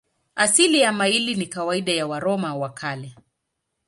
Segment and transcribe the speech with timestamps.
[0.35, 3.15] Asili ya maili ni kawaida ya Waroma wa Kale.